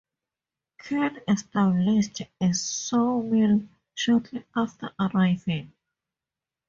[0.79, 5.73] Kern established a sawmill shortly after arriving.